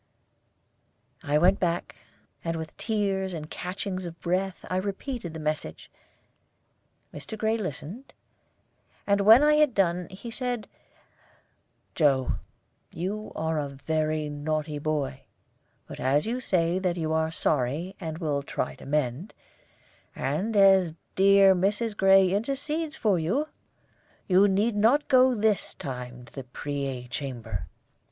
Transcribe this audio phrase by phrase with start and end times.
[1.21, 1.95] I went back,
[2.43, 5.91] and with tears and catchings of the breath I repeated the message.
[7.13, 7.37] Mr.
[7.37, 8.11] Gray listened;
[9.05, 10.67] and when I had done, he said:
[11.93, 12.39] "Joe,
[12.91, 15.21] you are a very naughty boy;
[15.85, 19.35] but as you say that you are sorry, and will try to mend,
[20.15, 21.95] and as dear Mrs.
[21.95, 23.49] Gray intercedes for you,
[24.25, 27.67] you need not go this time to the Preay Chamber.